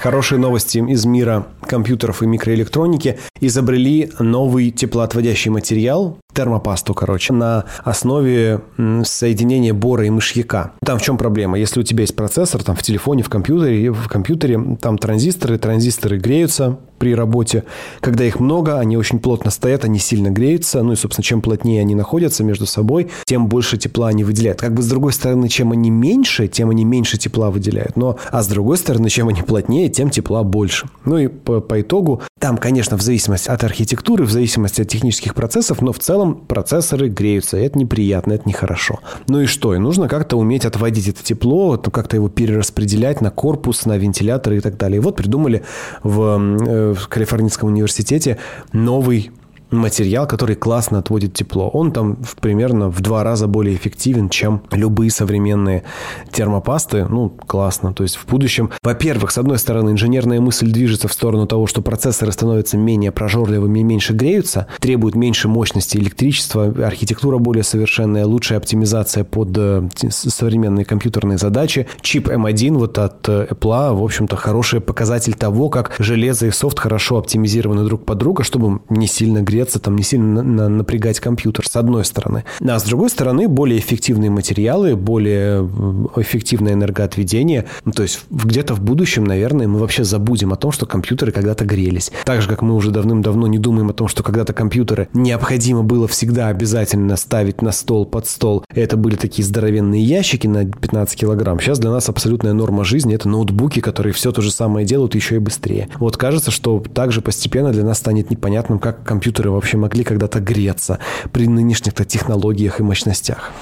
Хорошие 0.00 0.38
новости 0.38 0.78
из 0.78 1.04
мира 1.04 1.48
компьютеров 1.60 2.22
и 2.22 2.26
микроэлектроники. 2.26 3.18
Изобрели 3.38 4.10
новый 4.18 4.70
теплоотводящий 4.70 5.50
материал, 5.50 6.16
термопасту, 6.32 6.94
короче, 6.94 7.34
на 7.34 7.66
основе 7.84 8.62
соединения 9.04 9.74
бора 9.74 10.06
и 10.06 10.10
мышьяка. 10.10 10.72
Там 10.82 10.98
в 10.98 11.02
чем 11.02 11.18
проблема? 11.18 11.58
Если 11.58 11.80
у 11.80 11.82
тебя 11.82 12.00
есть 12.00 12.16
процессор, 12.16 12.64
там 12.64 12.76
в 12.76 12.82
телефоне, 12.82 13.22
в 13.22 13.28
компьютере, 13.28 13.92
в 13.92 14.08
компьютере 14.08 14.78
там 14.80 14.96
транзисторы, 14.96 15.58
транзисторы 15.58 16.16
греются 16.16 16.78
при 17.00 17.14
работе. 17.14 17.64
Когда 18.00 18.24
их 18.24 18.38
много, 18.40 18.78
они 18.78 18.96
очень 18.98 19.18
плотно 19.18 19.50
стоят, 19.50 19.84
они 19.84 19.98
сильно 19.98 20.30
греются. 20.30 20.82
Ну 20.82 20.92
и, 20.92 20.96
собственно, 20.96 21.24
чем 21.24 21.40
плотнее 21.40 21.80
они 21.80 21.94
находятся 21.94 22.44
между 22.44 22.66
собой, 22.66 23.10
тем 23.24 23.48
больше 23.48 23.78
тепла 23.78 24.08
они 24.08 24.22
выделяют. 24.22 24.60
Как 24.60 24.74
бы 24.74 24.82
с 24.82 24.86
другой 24.86 25.14
стороны, 25.14 25.48
чем 25.48 25.72
они 25.72 25.90
меньше, 25.90 26.46
тем 26.46 26.68
они 26.68 26.84
меньше 26.84 27.16
тепла 27.16 27.50
выделяют. 27.50 27.96
Но, 27.96 28.18
а 28.30 28.42
с 28.42 28.48
другой 28.48 28.76
стороны, 28.76 29.08
чем 29.08 29.28
они 29.28 29.42
плотнее, 29.42 29.88
тем 29.88 30.10
тепла 30.10 30.44
больше. 30.44 30.88
Ну 31.06 31.16
и 31.16 31.28
по, 31.28 31.60
по 31.60 31.80
итогу, 31.80 32.20
там, 32.38 32.58
конечно, 32.58 32.98
в 32.98 33.02
зависимости 33.02 33.48
от 33.48 33.64
архитектуры, 33.64 34.24
в 34.24 34.30
зависимости 34.30 34.82
от 34.82 34.88
технических 34.88 35.34
процессов, 35.34 35.80
но 35.80 35.92
в 35.92 35.98
целом 35.98 36.34
процессоры 36.34 37.08
греются, 37.08 37.58
и 37.58 37.62
это 37.62 37.78
неприятно, 37.78 38.34
это 38.34 38.46
нехорошо. 38.46 39.00
Ну 39.26 39.40
и 39.40 39.46
что? 39.46 39.74
И 39.74 39.78
нужно 39.78 40.06
как-то 40.06 40.36
уметь 40.36 40.66
отводить 40.66 41.08
это 41.08 41.24
тепло, 41.24 41.78
как-то 41.78 42.16
его 42.16 42.28
перераспределять 42.28 43.22
на 43.22 43.30
корпус, 43.30 43.86
на 43.86 43.96
вентиляторы 43.96 44.58
и 44.58 44.60
так 44.60 44.76
далее. 44.76 44.98
И 44.98 45.00
вот 45.00 45.16
придумали 45.16 45.62
в, 46.02 46.38
э, 46.60 46.89
в 46.94 47.08
Калифорнийском 47.08 47.68
университете 47.68 48.38
новый 48.72 49.30
материал, 49.70 50.26
который 50.26 50.56
классно 50.56 50.98
отводит 50.98 51.34
тепло. 51.34 51.68
Он 51.68 51.92
там 51.92 52.16
в, 52.22 52.36
примерно 52.36 52.88
в 52.88 53.00
два 53.00 53.24
раза 53.24 53.46
более 53.46 53.76
эффективен, 53.76 54.28
чем 54.28 54.62
любые 54.72 55.10
современные 55.10 55.84
термопасты. 56.32 57.06
Ну, 57.08 57.30
классно. 57.46 57.92
То 57.94 58.02
есть 58.02 58.16
в 58.16 58.26
будущем, 58.26 58.70
во-первых, 58.82 59.30
с 59.30 59.38
одной 59.38 59.58
стороны, 59.58 59.90
инженерная 59.90 60.40
мысль 60.40 60.70
движется 60.70 61.08
в 61.08 61.12
сторону 61.12 61.46
того, 61.46 61.66
что 61.66 61.82
процессоры 61.82 62.32
становятся 62.32 62.76
менее 62.76 63.12
прожорливыми 63.12 63.80
и 63.80 63.82
меньше 63.82 64.12
греются, 64.12 64.66
требуют 64.80 65.14
меньше 65.14 65.48
мощности 65.48 65.96
электричества, 65.96 66.74
архитектура 66.84 67.38
более 67.38 67.64
совершенная, 67.64 68.26
лучшая 68.26 68.58
оптимизация 68.58 69.24
под 69.24 69.56
э, 69.56 69.88
современные 70.10 70.84
компьютерные 70.84 71.38
задачи. 71.38 71.86
Чип 72.00 72.28
M1 72.28 72.74
вот 72.78 72.98
от 72.98 73.28
э, 73.28 73.46
Apple, 73.50 73.94
в 73.94 74.04
общем-то, 74.04 74.36
хороший 74.36 74.80
показатель 74.80 75.34
того, 75.34 75.68
как 75.68 75.92
железо 75.98 76.46
и 76.46 76.50
софт 76.50 76.78
хорошо 76.78 77.18
оптимизированы 77.18 77.84
друг 77.84 78.04
под 78.04 78.18
друга, 78.18 78.42
чтобы 78.42 78.80
не 78.88 79.06
сильно 79.06 79.42
греться 79.42 79.59
греться, 79.60 79.78
там 79.78 79.96
не 79.96 80.02
сильно 80.02 80.42
на, 80.42 80.68
напрягать 80.68 81.20
компьютер, 81.20 81.66
с 81.68 81.76
одной 81.76 82.04
стороны. 82.04 82.44
А 82.66 82.78
с 82.78 82.84
другой 82.84 83.10
стороны, 83.10 83.46
более 83.46 83.78
эффективные 83.78 84.30
материалы, 84.30 84.96
более 84.96 85.68
эффективное 86.16 86.72
энергоотведение. 86.72 87.66
Ну, 87.84 87.92
то 87.92 88.02
есть 88.02 88.20
где-то 88.30 88.74
в 88.74 88.80
будущем, 88.80 89.24
наверное, 89.24 89.68
мы 89.68 89.78
вообще 89.78 90.04
забудем 90.04 90.52
о 90.52 90.56
том, 90.56 90.72
что 90.72 90.86
компьютеры 90.86 91.32
когда-то 91.32 91.64
грелись. 91.64 92.10
Так 92.24 92.40
же, 92.40 92.48
как 92.48 92.62
мы 92.62 92.74
уже 92.74 92.90
давным-давно 92.90 93.46
не 93.48 93.58
думаем 93.58 93.90
о 93.90 93.92
том, 93.92 94.08
что 94.08 94.22
когда-то 94.22 94.52
компьютеры 94.52 95.08
необходимо 95.12 95.82
было 95.82 96.08
всегда 96.08 96.48
обязательно 96.48 97.16
ставить 97.16 97.60
на 97.60 97.72
стол, 97.72 98.06
под 98.06 98.26
стол. 98.26 98.64
Это 98.74 98.96
были 98.96 99.16
такие 99.16 99.44
здоровенные 99.44 100.02
ящики 100.02 100.46
на 100.46 100.64
15 100.64 101.18
килограмм. 101.20 101.60
Сейчас 101.60 101.78
для 101.78 101.90
нас 101.90 102.08
абсолютная 102.08 102.54
норма 102.54 102.84
жизни– 102.84 103.14
это 103.16 103.28
ноутбуки, 103.28 103.80
которые 103.80 104.14
все 104.14 104.32
то 104.32 104.40
же 104.40 104.50
самое 104.50 104.86
делают 104.86 105.14
еще 105.14 105.36
и 105.36 105.38
быстрее. 105.38 105.88
Вот 105.98 106.16
кажется, 106.16 106.50
что 106.50 106.82
также 106.94 107.20
постепенно 107.20 107.72
для 107.72 107.84
нас 107.84 107.98
станет 107.98 108.30
непонятным, 108.30 108.78
как 108.78 109.04
компьютеры 109.10 109.49
вообще 109.52 109.76
могли 109.76 110.04
когда-то 110.04 110.40
греться 110.40 110.98
при 111.32 111.46
нынешних 111.46 111.94
технологиях 112.06 112.80
и 112.80 112.82
мощностях. 112.82 113.52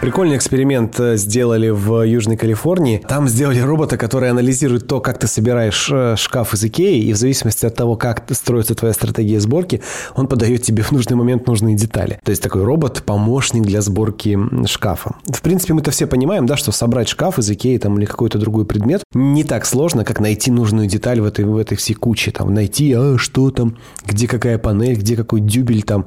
Прикольный 0.00 0.36
эксперимент 0.36 0.98
э, 1.00 1.16
сделали 1.16 1.70
в 1.70 2.02
Южной 2.02 2.36
Калифорнии. 2.36 3.02
Там 3.08 3.28
сделали 3.28 3.60
робота, 3.60 3.96
который 3.96 4.28
анализирует 4.28 4.86
то, 4.86 5.00
как 5.00 5.18
ты 5.18 5.26
собираешь 5.26 5.88
э, 5.90 6.16
шкаф 6.16 6.52
из 6.52 6.64
Икеи, 6.64 7.00
и 7.04 7.12
в 7.12 7.16
зависимости 7.16 7.64
от 7.64 7.74
того, 7.74 7.96
как 7.96 8.24
строится 8.32 8.74
твоя 8.74 8.92
стратегия 8.92 9.40
сборки, 9.40 9.80
он 10.14 10.26
подает 10.26 10.62
тебе 10.62 10.82
в 10.82 10.92
нужный 10.92 11.16
момент 11.16 11.46
нужные 11.46 11.76
детали. 11.76 12.20
То 12.24 12.30
есть 12.30 12.42
такой 12.42 12.64
робот-помощник 12.64 13.62
для 13.62 13.80
сборки 13.80 14.38
шкафа. 14.66 15.14
В 15.26 15.40
принципе, 15.40 15.74
мы-то 15.74 15.90
все 15.90 16.06
понимаем, 16.06 16.46
да, 16.46 16.56
что 16.56 16.72
собрать 16.72 17.08
шкаф 17.08 17.38
из 17.38 17.50
Икеи 17.50 17.78
там, 17.78 17.96
или 17.98 18.04
какой-то 18.04 18.38
другой 18.38 18.66
предмет 18.66 19.04
не 19.14 19.44
так 19.44 19.64
сложно, 19.64 20.04
как 20.04 20.20
найти 20.20 20.50
нужную 20.50 20.86
деталь 20.86 21.20
в 21.20 21.24
этой, 21.24 21.44
в 21.44 21.56
этой 21.56 21.76
всей 21.76 21.94
куче. 21.94 22.30
Там, 22.30 22.52
найти, 22.52 22.92
а, 22.92 23.16
что 23.16 23.50
там, 23.50 23.78
где 24.04 24.26
какая 24.26 24.58
панель, 24.58 24.96
где 24.96 25.16
какой 25.16 25.40
дюбель 25.40 25.82
там. 25.82 26.04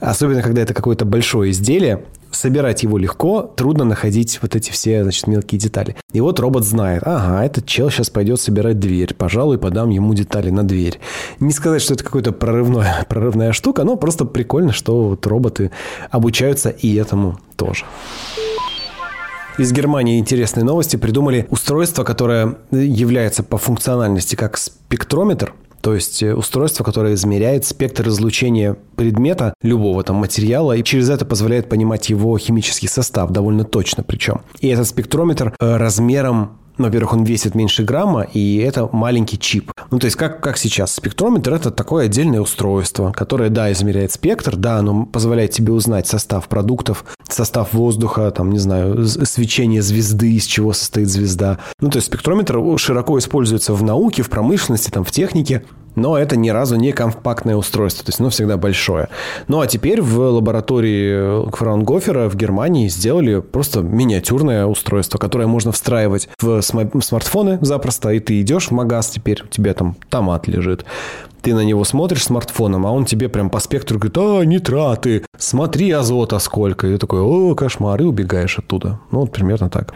Особенно, 0.00 0.42
когда 0.42 0.62
это 0.62 0.74
какое-то 0.74 1.04
большое 1.04 1.50
изделие, 1.50 2.04
собирать 2.32 2.82
его 2.82 2.98
легко, 2.98 3.42
трудно 3.42 3.84
находить 3.84 4.38
вот 4.42 4.56
эти 4.56 4.70
все, 4.70 5.02
значит, 5.02 5.26
мелкие 5.26 5.58
детали. 5.58 5.96
И 6.12 6.20
вот 6.20 6.40
робот 6.40 6.64
знает, 6.64 7.02
ага, 7.04 7.44
этот 7.44 7.66
чел 7.66 7.90
сейчас 7.90 8.10
пойдет 8.10 8.40
собирать 8.40 8.78
дверь, 8.78 9.14
пожалуй, 9.14 9.58
подам 9.58 9.90
ему 9.90 10.14
детали 10.14 10.50
на 10.50 10.62
дверь. 10.62 11.00
Не 11.40 11.52
сказать, 11.52 11.82
что 11.82 11.94
это 11.94 12.04
какая-то 12.04 12.32
прорывная, 12.32 13.04
прорывная 13.08 13.52
штука, 13.52 13.84
но 13.84 13.96
просто 13.96 14.24
прикольно, 14.24 14.72
что 14.72 15.10
вот 15.10 15.26
роботы 15.26 15.70
обучаются 16.10 16.70
и 16.70 16.94
этому 16.94 17.38
тоже. 17.56 17.84
Из 19.58 19.70
Германии 19.70 20.18
интересные 20.18 20.64
новости. 20.64 20.96
Придумали 20.96 21.46
устройство, 21.50 22.04
которое 22.04 22.56
является 22.70 23.42
по 23.42 23.58
функциональности 23.58 24.34
как 24.34 24.56
спектрометр, 24.56 25.52
то 25.82 25.94
есть 25.94 26.22
э, 26.22 26.32
устройство, 26.32 26.84
которое 26.84 27.14
измеряет 27.14 27.64
спектр 27.64 28.08
излучения 28.08 28.76
предмета, 28.96 29.52
любого 29.62 30.02
там 30.04 30.16
материала, 30.16 30.74
и 30.74 30.84
через 30.84 31.10
это 31.10 31.24
позволяет 31.26 31.68
понимать 31.68 32.08
его 32.08 32.38
химический 32.38 32.88
состав 32.88 33.30
довольно 33.30 33.64
точно 33.64 34.04
причем. 34.04 34.42
И 34.60 34.68
этот 34.68 34.86
спектрометр 34.86 35.54
э, 35.58 35.76
размером 36.78 36.92
во-первых, 36.92 37.12
он 37.14 37.24
весит 37.24 37.54
меньше 37.54 37.84
грамма, 37.84 38.22
и 38.22 38.56
это 38.58 38.88
маленький 38.92 39.38
чип. 39.38 39.72
Ну, 39.90 39.98
то 39.98 40.06
есть, 40.06 40.16
как, 40.16 40.40
как 40.40 40.56
сейчас. 40.56 40.92
Спектрометр– 40.92 41.52
это 41.54 41.70
такое 41.70 42.06
отдельное 42.06 42.40
устройство, 42.40 43.12
которое, 43.12 43.50
да, 43.50 43.70
измеряет 43.72 44.12
спектр, 44.12 44.56
да, 44.56 44.78
оно 44.78 45.06
позволяет 45.06 45.52
тебе 45.52 45.72
узнать 45.72 46.06
состав 46.06 46.48
продуктов, 46.48 47.04
состав 47.28 47.72
воздуха, 47.72 48.30
там, 48.30 48.50
не 48.50 48.58
знаю, 48.58 49.06
свечение 49.06 49.82
звезды, 49.82 50.32
из 50.34 50.44
чего 50.44 50.72
состоит 50.72 51.08
звезда. 51.08 51.58
Ну, 51.80 51.90
то 51.90 51.96
есть, 51.96 52.06
спектрометр 52.06 52.58
широко 52.78 53.18
используется 53.18 53.74
в 53.74 53.82
науке, 53.82 54.22
в 54.22 54.30
промышленности, 54.30 54.90
там, 54.90 55.04
в 55.04 55.10
технике. 55.10 55.62
Но 55.94 56.16
это 56.16 56.36
ни 56.36 56.48
разу 56.50 56.76
не 56.76 56.92
компактное 56.92 57.56
устройство, 57.56 58.04
то 58.04 58.10
есть 58.10 58.20
оно 58.20 58.30
всегда 58.30 58.56
большое. 58.56 59.08
Ну 59.48 59.60
а 59.60 59.66
теперь 59.66 60.00
в 60.00 60.18
лаборатории 60.18 61.50
Фраунгофера 61.54 62.28
в 62.28 62.36
Германии 62.36 62.88
сделали 62.88 63.40
просто 63.40 63.80
миниатюрное 63.80 64.66
устройство, 64.66 65.18
которое 65.18 65.46
можно 65.46 65.72
встраивать 65.72 66.28
в 66.40 66.61
смартфоны 66.62 67.58
запросто, 67.60 68.10
и 68.10 68.20
ты 68.20 68.40
идешь 68.40 68.68
в 68.68 68.70
магаз 68.70 69.08
теперь, 69.08 69.42
у 69.42 69.48
тебя 69.48 69.74
там 69.74 69.96
томат 70.08 70.48
лежит, 70.48 70.84
ты 71.42 71.54
на 71.54 71.60
него 71.60 71.84
смотришь 71.84 72.24
смартфоном, 72.24 72.86
а 72.86 72.92
он 72.92 73.04
тебе 73.04 73.28
прям 73.28 73.50
по 73.50 73.58
спектру 73.58 73.98
говорит, 73.98 74.16
а, 74.18 74.42
нитраты, 74.44 75.24
смотри 75.36 75.90
азота 75.90 76.38
сколько. 76.38 76.86
И 76.86 76.92
ты 76.92 76.98
такой, 76.98 77.20
о, 77.20 77.54
кошмар, 77.54 78.00
и 78.00 78.04
убегаешь 78.04 78.58
оттуда. 78.58 79.00
Ну, 79.10 79.20
вот 79.20 79.32
примерно 79.32 79.68
так. 79.68 79.92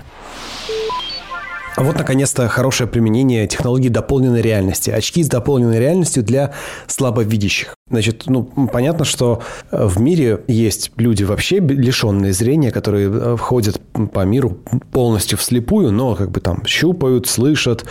А 1.77 1.83
вот, 1.83 1.99
наконец-то, 1.99 2.49
хорошее 2.49 2.89
применение 2.89 3.47
технологии 3.47 3.91
дополненной 3.91 4.41
реальности. 4.41 4.89
Очки 4.89 5.23
с 5.23 5.29
дополненной 5.29 5.79
реальностью 5.79 6.23
для 6.23 6.55
слабовидящих. 6.87 7.75
Значит, 7.91 8.25
ну, 8.27 8.45
понятно, 8.73 9.05
что 9.05 9.43
э, 9.71 9.87
в 9.87 10.01
мире 10.01 10.43
есть 10.49 10.91
люди 10.97 11.23
вообще 11.23 11.61
лишенные 11.61 12.33
зрения, 12.33 12.73
которые 12.73 13.11
э, 13.13 13.37
ходят 13.39 13.81
по 14.13 14.25
миру 14.25 14.59
полностью 14.91 15.37
вслепую, 15.37 15.93
но 15.93 16.17
как 16.17 16.31
бы 16.31 16.41
там 16.41 16.65
щупают, 16.67 17.29
слышат, 17.29 17.85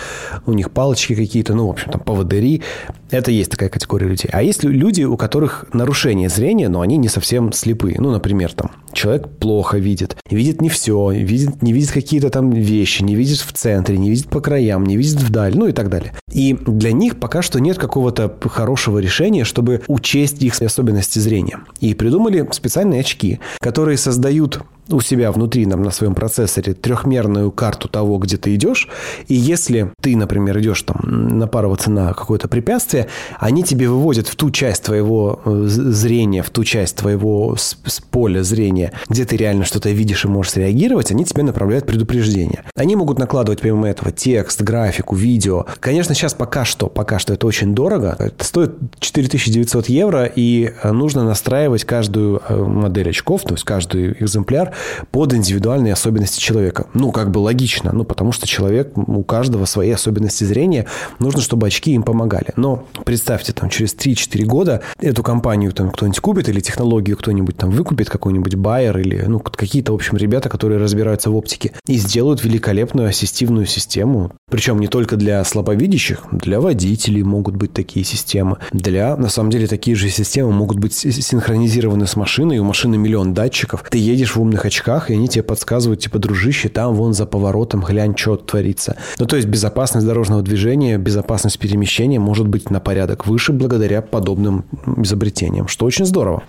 у 0.47 0.53
них 0.53 0.71
палочки 0.71 1.13
какие-то, 1.15 1.53
ну, 1.53 1.67
в 1.67 1.69
общем, 1.69 1.91
там 1.91 2.01
поводыри. 2.01 2.63
Это 3.11 3.29
есть 3.29 3.51
такая 3.51 3.69
категория 3.69 4.07
людей. 4.07 4.29
А 4.33 4.41
есть 4.41 4.63
люди, 4.63 5.03
у 5.03 5.15
которых 5.15 5.65
нарушение 5.71 6.27
зрения, 6.27 6.69
но 6.69 6.81
они 6.81 6.97
не 6.97 7.07
совсем 7.07 7.53
слепые. 7.53 7.97
Ну, 7.99 8.11
например, 8.11 8.51
там 8.51 8.71
человек 8.95 9.27
плохо 9.39 9.77
видит, 9.77 10.17
видит 10.29 10.61
не 10.61 10.69
все, 10.69 11.11
видит, 11.11 11.61
не 11.61 11.73
видит 11.73 11.91
какие-то 11.91 12.29
там 12.29 12.51
вещи, 12.51 13.03
не 13.03 13.15
видит 13.15 13.39
в 13.39 13.51
центре, 13.53 13.97
не 13.97 14.09
видит 14.09 14.27
по 14.27 14.39
краям, 14.39 14.85
не 14.85 14.97
видит 14.97 15.21
вдаль, 15.21 15.55
ну 15.55 15.67
и 15.67 15.71
так 15.71 15.89
далее. 15.89 16.13
И 16.31 16.53
для 16.53 16.91
них 16.91 17.19
пока 17.19 17.41
что 17.41 17.59
нет 17.59 17.77
какого-то 17.77 18.35
хорошего 18.49 18.99
решения, 18.99 19.43
чтобы 19.43 19.83
учесть 19.87 20.41
их 20.41 20.59
особенности 20.61 21.19
зрения. 21.19 21.59
И 21.79 21.93
придумали 21.93 22.47
специальные 22.51 23.01
очки, 23.01 23.39
которые 23.59 23.97
создают 23.97 24.61
у 24.89 25.01
себя 25.01 25.31
внутри 25.31 25.65
нам 25.65 25.81
на 25.81 25.91
своем 25.91 26.15
процессоре 26.15 26.73
трехмерную 26.73 27.51
карту 27.51 27.87
того, 27.87 28.17
где 28.17 28.37
ты 28.37 28.55
идешь. 28.55 28.87
И 29.27 29.33
если 29.33 29.91
ты, 30.01 30.15
например, 30.15 30.59
идешь 30.59 30.81
там 30.83 31.37
напарываться 31.39 31.89
на 31.89 32.13
какое-то 32.13 32.47
препятствие, 32.47 33.07
они 33.39 33.63
тебе 33.63 33.89
выводят 33.89 34.27
в 34.27 34.35
ту 34.35 34.51
часть 34.51 34.83
твоего 34.83 35.41
э, 35.45 35.63
зрения, 35.67 36.43
в 36.43 36.49
ту 36.49 36.63
часть 36.63 36.97
твоего 36.97 37.55
с, 37.55 37.77
с 37.85 37.99
поля 37.99 38.43
зрения, 38.43 38.93
где 39.09 39.25
ты 39.25 39.37
реально 39.37 39.65
что-то 39.65 39.89
видишь 39.89 40.25
и 40.25 40.27
можешь 40.27 40.53
среагировать, 40.53 41.11
они 41.11 41.25
тебе 41.25 41.43
направляют 41.43 41.85
предупреждение. 41.85 42.63
Они 42.75 42.95
могут 42.95 43.19
накладывать 43.19 43.61
помимо 43.61 43.87
этого 43.87 44.11
текст, 44.11 44.61
графику, 44.61 45.15
видео. 45.15 45.65
Конечно, 45.79 46.13
сейчас 46.13 46.33
пока 46.33 46.65
что, 46.65 46.87
пока 46.87 47.19
что 47.19 47.33
это 47.33 47.47
очень 47.47 47.73
дорого. 47.73 48.15
Это 48.19 48.43
стоит 48.43 48.75
4900 48.99 49.89
евро, 49.89 50.25
и 50.25 50.71
э, 50.81 50.91
нужно 50.91 51.23
настраивать 51.23 51.85
каждую 51.85 52.41
э, 52.47 52.55
модель 52.55 53.09
очков, 53.09 53.43
то 53.43 53.53
есть 53.53 53.63
каждый 53.63 54.13
экземпляр 54.19 54.74
под 55.11 55.33
индивидуальные 55.33 55.93
особенности 55.93 56.39
человека. 56.39 56.87
Ну, 56.93 57.11
как 57.11 57.31
бы 57.31 57.39
логично, 57.39 57.91
ну, 57.93 58.03
потому 58.03 58.31
что 58.31 58.47
человек, 58.47 58.91
у 58.95 59.23
каждого 59.23 59.65
свои 59.65 59.91
особенности 59.91 60.43
зрения, 60.43 60.85
нужно, 61.19 61.41
чтобы 61.41 61.67
очки 61.67 61.91
им 61.91 62.03
помогали. 62.03 62.53
Но 62.55 62.85
представьте, 63.05 63.53
там, 63.53 63.69
через 63.69 63.95
3-4 63.95 64.43
года 64.45 64.81
эту 64.99 65.23
компанию 65.23 65.71
там 65.71 65.91
кто-нибудь 65.91 66.19
купит 66.19 66.49
или 66.49 66.59
технологию 66.59 67.17
кто-нибудь 67.17 67.57
там 67.57 67.71
выкупит, 67.71 68.09
какой-нибудь 68.09 68.55
байер 68.55 68.97
или, 68.97 69.23
ну, 69.27 69.39
какие-то, 69.39 69.91
в 69.91 69.95
общем, 69.95 70.17
ребята, 70.17 70.49
которые 70.49 70.79
разбираются 70.79 71.29
в 71.29 71.35
оптике, 71.35 71.73
и 71.87 71.97
сделают 71.97 72.43
великолепную 72.43 73.09
ассистивную 73.09 73.65
систему. 73.65 74.31
Причем 74.49 74.79
не 74.79 74.87
только 74.87 75.15
для 75.15 75.43
слабовидящих, 75.43 76.23
для 76.31 76.59
водителей 76.59 77.23
могут 77.23 77.55
быть 77.55 77.73
такие 77.73 78.05
системы. 78.05 78.57
Для, 78.71 79.15
на 79.17 79.29
самом 79.29 79.49
деле, 79.49 79.67
такие 79.67 79.95
же 79.95 80.09
системы 80.09 80.51
могут 80.51 80.79
быть 80.79 80.93
синхронизированы 80.93 82.07
с 82.07 82.15
машиной, 82.15 82.59
у 82.59 82.63
машины 82.63 82.97
миллион 82.97 83.33
датчиков. 83.33 83.83
Ты 83.89 83.97
едешь 83.97 84.35
в 84.35 84.41
умных 84.41 84.64
очках, 84.65 85.09
и 85.09 85.13
они 85.13 85.27
тебе 85.27 85.43
подсказывают, 85.43 86.01
типа, 86.01 86.19
дружище, 86.19 86.69
там 86.69 86.93
вон 86.93 87.13
за 87.13 87.25
поворотом, 87.25 87.81
глянь, 87.81 88.15
что 88.17 88.35
творится. 88.35 88.97
Ну, 89.19 89.25
то 89.25 89.35
есть 89.35 89.47
безопасность 89.47 90.05
дорожного 90.05 90.41
движения, 90.41 90.97
безопасность 90.97 91.59
перемещения 91.59 92.19
может 92.19 92.47
быть 92.47 92.69
на 92.69 92.79
порядок 92.79 93.27
выше 93.27 93.53
благодаря 93.53 94.01
подобным 94.01 94.65
изобретениям, 94.97 95.67
что 95.67 95.85
очень 95.85 96.05
здорово 96.05 96.43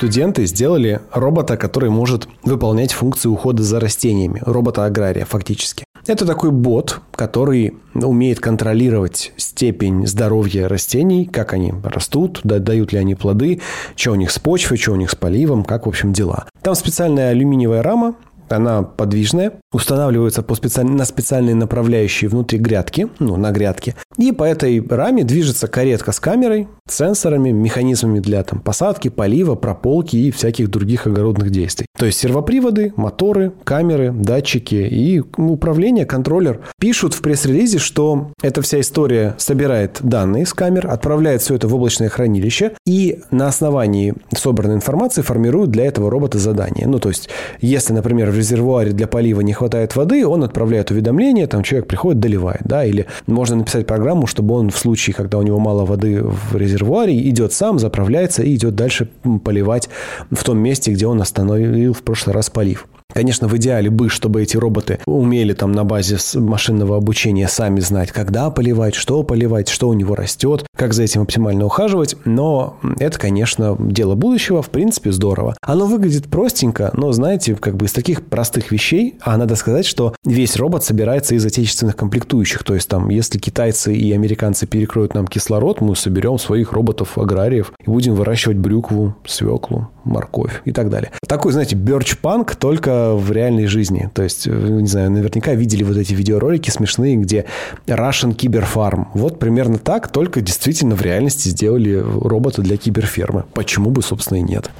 студенты 0.00 0.46
сделали 0.46 1.00
робота, 1.12 1.58
который 1.58 1.90
может 1.90 2.26
выполнять 2.42 2.92
функции 2.92 3.28
ухода 3.28 3.62
за 3.62 3.80
растениями. 3.80 4.40
Робота-агрария, 4.46 5.26
фактически. 5.26 5.84
Это 6.06 6.26
такой 6.26 6.50
бот, 6.50 7.00
который 7.14 7.74
умеет 7.94 8.40
контролировать 8.40 9.32
степень 9.36 10.06
здоровья 10.06 10.68
растений, 10.68 11.26
как 11.26 11.52
они 11.52 11.72
растут, 11.84 12.40
дают 12.42 12.92
ли 12.92 12.98
они 12.98 13.14
плоды, 13.14 13.60
что 13.96 14.12
у 14.12 14.14
них 14.14 14.30
с 14.30 14.38
почвой, 14.38 14.78
что 14.78 14.92
у 14.92 14.96
них 14.96 15.10
с 15.10 15.14
поливом, 15.14 15.64
как, 15.64 15.86
в 15.86 15.88
общем, 15.88 16.12
дела. 16.12 16.46
Там 16.62 16.74
специальная 16.74 17.30
алюминиевая 17.30 17.82
рама, 17.82 18.14
Она 18.50 18.82
подвижная, 18.82 19.52
устанавливается 19.72 20.42
по 20.42 20.54
специаль... 20.54 20.86
на 20.86 21.04
специальные 21.04 21.54
направляющие 21.54 22.28
внутри 22.28 22.58
грядки, 22.58 23.08
ну, 23.18 23.36
на 23.36 23.52
грядке. 23.52 23.94
И 24.18 24.32
по 24.32 24.44
этой 24.44 24.84
раме 24.86 25.24
движется 25.24 25.68
каретка 25.68 26.12
с 26.12 26.20
камерой, 26.20 26.68
сенсорами, 26.88 27.50
механизмами 27.50 28.18
для 28.20 28.42
там, 28.42 28.60
посадки, 28.60 29.08
полива, 29.08 29.54
прополки 29.54 30.16
и 30.16 30.30
всяких 30.30 30.70
других 30.70 31.06
огородных 31.06 31.50
действий. 31.50 31.86
То 31.96 32.06
есть 32.06 32.18
сервоприводы, 32.18 32.92
моторы, 32.96 33.52
камеры, 33.64 34.12
датчики 34.12 34.74
и 34.74 35.20
управление, 35.36 36.06
контроллер. 36.06 36.60
Пишут 36.80 37.14
в 37.14 37.20
пресс-релизе, 37.20 37.78
что 37.78 38.32
эта 38.42 38.62
вся 38.62 38.80
история 38.80 39.34
собирает 39.38 39.98
данные 40.02 40.46
с 40.46 40.52
камер, 40.52 40.88
отправляет 40.88 41.42
все 41.42 41.54
это 41.54 41.68
в 41.68 41.74
облачное 41.74 42.08
хранилище 42.08 42.72
и 42.86 43.20
на 43.30 43.48
основании 43.48 44.14
собранной 44.34 44.76
информации 44.76 45.22
формирует 45.22 45.70
для 45.70 45.84
этого 45.84 46.10
робота 46.10 46.38
задание. 46.38 46.86
Ну, 46.86 46.98
то 46.98 47.10
есть, 47.10 47.28
если, 47.60 47.92
например, 47.92 48.30
в 48.30 48.39
резервуаре 48.40 48.92
для 48.92 49.06
полива 49.06 49.40
не 49.40 49.52
хватает 49.52 49.94
воды, 49.94 50.26
он 50.26 50.42
отправляет 50.42 50.90
уведомление, 50.90 51.46
там 51.46 51.62
человек 51.62 51.86
приходит, 51.86 52.20
доливает, 52.20 52.62
да, 52.64 52.84
или 52.84 53.06
можно 53.26 53.56
написать 53.56 53.86
программу, 53.86 54.26
чтобы 54.26 54.54
он 54.54 54.70
в 54.70 54.76
случае, 54.76 55.14
когда 55.14 55.38
у 55.38 55.42
него 55.42 55.58
мало 55.58 55.84
воды 55.84 56.22
в 56.22 56.56
резервуаре, 56.56 57.16
идет 57.28 57.52
сам, 57.52 57.78
заправляется 57.78 58.42
и 58.42 58.54
идет 58.54 58.74
дальше 58.74 59.08
поливать 59.44 59.88
в 60.30 60.42
том 60.42 60.58
месте, 60.58 60.90
где 60.92 61.06
он 61.06 61.20
остановил 61.22 61.92
в 61.92 62.02
прошлый 62.02 62.34
раз 62.34 62.50
полив. 62.50 62.86
Конечно, 63.12 63.48
в 63.48 63.56
идеале 63.56 63.90
бы, 63.90 64.08
чтобы 64.08 64.42
эти 64.42 64.56
роботы 64.56 64.98
умели 65.06 65.52
там 65.52 65.72
на 65.72 65.84
базе 65.84 66.16
машинного 66.38 66.96
обучения 66.96 67.48
сами 67.48 67.80
знать, 67.80 68.12
когда 68.12 68.50
поливать, 68.50 68.94
что 68.94 69.22
поливать, 69.22 69.68
что 69.68 69.88
у 69.88 69.94
него 69.94 70.14
растет, 70.14 70.64
как 70.80 70.94
за 70.94 71.02
этим 71.02 71.20
оптимально 71.20 71.66
ухаживать. 71.66 72.16
Но 72.24 72.78
это, 72.98 73.18
конечно, 73.18 73.76
дело 73.78 74.14
будущего, 74.14 74.62
в 74.62 74.70
принципе, 74.70 75.12
здорово. 75.12 75.54
Оно 75.60 75.84
выглядит 75.84 76.28
простенько, 76.28 76.90
но, 76.94 77.12
знаете, 77.12 77.54
как 77.54 77.76
бы 77.76 77.84
из 77.84 77.92
таких 77.92 78.24
простых 78.24 78.72
вещей, 78.72 79.18
а 79.20 79.36
надо 79.36 79.56
сказать, 79.56 79.84
что 79.84 80.14
весь 80.24 80.56
робот 80.56 80.82
собирается 80.82 81.34
из 81.34 81.44
отечественных 81.44 81.96
комплектующих. 81.96 82.64
То 82.64 82.72
есть 82.72 82.88
там, 82.88 83.10
если 83.10 83.38
китайцы 83.38 83.94
и 83.94 84.10
американцы 84.12 84.66
перекроют 84.66 85.12
нам 85.12 85.26
кислород, 85.26 85.82
мы 85.82 85.94
соберем 85.96 86.38
своих 86.38 86.72
роботов-аграриев 86.72 87.74
и 87.86 87.90
будем 87.90 88.14
выращивать 88.14 88.56
брюкву, 88.56 89.14
свеклу, 89.26 89.90
морковь 90.04 90.62
и 90.64 90.72
так 90.72 90.88
далее. 90.88 91.10
Такой, 91.28 91.52
знаете, 91.52 91.76
бёрч-панк, 91.76 92.56
только 92.56 93.14
в 93.14 93.30
реальной 93.32 93.66
жизни. 93.66 94.10
То 94.14 94.22
есть, 94.22 94.46
не 94.46 94.86
знаю, 94.86 95.10
наверняка 95.10 95.52
видели 95.52 95.82
вот 95.82 95.98
эти 95.98 96.14
видеоролики 96.14 96.70
смешные, 96.70 97.16
где 97.16 97.44
Russian 97.86 98.32
Киберфарм. 98.32 99.10
Вот 99.12 99.38
примерно 99.38 99.76
так, 99.76 100.08
только 100.08 100.40
действительно 100.40 100.69
в 100.72 101.02
реальности 101.02 101.48
сделали 101.48 101.94
робота 101.94 102.62
для 102.62 102.76
киберфермы. 102.76 103.44
Почему 103.54 103.90
бы, 103.90 104.02
собственно, 104.02 104.38
и 104.38 104.42
нет. 104.42 104.70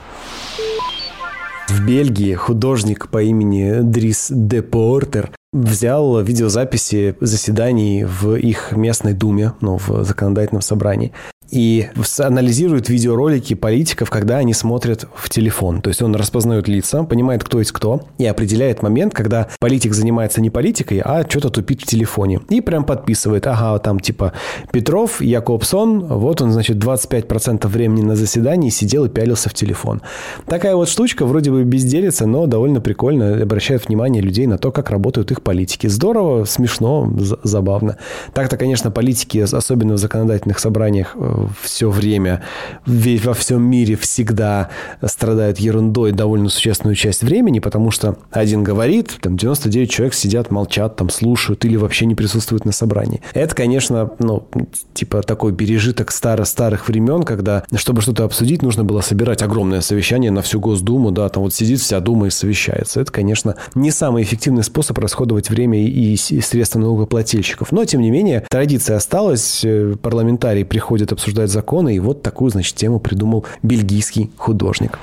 В 1.69 1.87
Бельгии 1.87 2.35
художник 2.35 3.09
по 3.09 3.23
имени 3.23 3.81
Дрис 3.83 4.27
де 4.31 4.61
Портер 4.61 5.31
взял 5.53 6.21
видеозаписи 6.21 7.17
заседаний 7.21 8.05
в 8.05 8.35
их 8.35 8.73
местной 8.73 9.13
думе, 9.13 9.53
ну, 9.61 9.79
в 9.79 10.05
законодательном 10.05 10.63
собрании, 10.63 11.13
и 11.51 11.89
анализирует 12.19 12.89
видеоролики 12.89 13.55
политиков, 13.55 14.11
когда 14.11 14.39
они 14.39 14.55
смотрят 14.55 15.07
в 15.15 15.29
телефон. 15.29 15.83
То 15.83 15.89
есть 15.89 16.03
он 16.03 16.15
распознает 16.15 16.69
лица, 16.69 17.03
понимает, 17.03 17.45
кто 17.45 17.59
есть 17.59 17.73
кто, 17.73 18.03
и 18.19 18.27
определяет 18.27 18.83
момент, 18.83 19.15
когда 19.15 19.49
политик 19.59 19.95
занимается 19.95 20.41
не 20.41 20.51
политикой, 20.51 21.01
а 21.05 21.29
что-то 21.29 21.51
тупит 21.51 21.83
в 21.83 21.87
телефоне. 21.87 22.41
И 22.49 22.61
прям 22.61 22.85
подписывает, 22.85 23.47
ага, 23.47 23.79
там 23.79 24.01
типа 24.01 24.33
Петров, 24.73 25.21
Якобсон, 25.21 26.07
вот 26.07 26.41
он, 26.43 26.53
значит, 26.53 26.77
25% 26.77 27.67
времени 27.67 28.03
на 28.03 28.17
заседании 28.17 28.71
сидел 28.71 29.05
и 29.07 29.09
пялился 29.09 29.49
в 29.49 29.55
телефон. 29.55 30.03
Такая 30.47 30.77
вот 30.77 30.89
штучка 30.89 31.27
вроде 31.27 31.51
бы 31.51 31.65
безделится, 31.65 32.27
но 32.27 32.47
довольно 32.47 32.81
прикольно, 32.81 33.43
обращает 33.43 33.89
внимание 33.89 34.23
людей 34.23 34.47
на 34.47 34.59
то, 34.59 34.71
как 34.73 34.91
работают 34.91 35.31
их 35.31 35.43
политики. 35.43 35.87
Здорово, 35.87 36.45
смешно, 36.45 37.13
забавно. 37.43 37.97
Так-то, 38.35 38.57
конечно, 38.57 38.91
политики, 38.91 39.39
особенно 39.39 39.95
в 39.95 39.99
законодательных 39.99 40.59
собраниях, 40.59 41.17
э, 41.17 41.40
все 41.63 41.91
время 41.91 42.43
во 42.87 43.35
всем 43.35 43.63
мире 43.63 43.97
всегда 43.97 44.71
страдают 45.05 45.59
ерундой 45.59 46.13
довольно 46.13 46.49
существенную 46.49 46.95
часть 46.95 47.23
времени, 47.23 47.59
потому 47.59 47.91
что 47.91 48.17
один 48.31 48.63
говорит, 48.63 49.19
там 49.21 49.37
99 49.37 49.91
человек 49.91 50.15
сидят, 50.15 50.51
молчат, 50.51 50.97
там 50.97 51.11
слушают 51.11 51.65
или 51.65 51.77
вообще 51.77 52.07
не 52.07 52.15
присутствуют 52.15 52.65
на 52.65 52.73
собрании. 52.73 53.23
Это, 53.35 53.55
конечно, 53.55 54.11
ну, 54.19 54.47
типа 54.95 55.23
такой 55.23 55.55
пережиток 55.55 56.11
старо-старых 56.11 56.89
времен, 56.89 57.23
когда, 57.23 57.65
чтобы 57.75 58.03
что-то 58.03 58.25
обсудить, 58.25 58.63
нужно 58.63 58.85
было 58.85 59.01
собирать 59.01 59.43
огромное 59.43 59.81
совещание 59.81 60.31
на 60.31 60.43
всю 60.43 60.61
Госдуму, 60.61 61.11
да, 61.11 61.29
там 61.29 61.43
вот 61.43 61.55
сидит 61.55 61.81
вся 61.81 62.01
Дума 62.01 62.27
и 62.27 62.31
совещается. 62.31 63.01
Это, 63.01 63.13
конечно, 63.13 63.57
не 63.75 63.91
самый 63.91 64.23
эффективный 64.23 64.63
способ 64.65 64.99
расходовать 64.99 65.51
время 65.51 65.85
и 65.85 66.17
средства 66.17 66.79
налогоплательщиков. 66.79 67.73
Но, 67.73 67.85
тем 67.85 68.01
не 68.01 68.11
менее, 68.11 68.45
традиция 68.49 68.97
осталась, 68.97 69.65
э, 69.65 69.97
парламентарии 70.01 70.65
приходят 70.65 71.13
обсуждать 71.13 71.30
обсуждать 71.31 71.51
законы, 71.51 71.95
и 71.95 71.99
вот 72.01 72.23
такую, 72.23 72.51
значит, 72.51 72.75
тему 72.75 72.99
придумал 72.99 73.45
бельгийский 73.63 74.31
художник. 74.37 74.99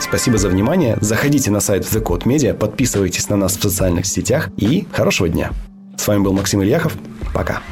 Спасибо 0.00 0.36
за 0.36 0.48
внимание. 0.48 0.98
Заходите 1.00 1.50
на 1.50 1.60
сайт 1.60 1.84
The 1.84 2.02
Code 2.02 2.24
Media, 2.24 2.52
подписывайтесь 2.54 3.28
на 3.28 3.36
нас 3.36 3.56
в 3.56 3.62
социальных 3.62 4.06
сетях 4.06 4.50
и 4.56 4.86
хорошего 4.92 5.28
дня. 5.28 5.52
С 5.96 6.06
вами 6.06 6.22
был 6.22 6.32
Максим 6.32 6.62
Ильяхов. 6.62 6.92
Пока. 7.32 7.62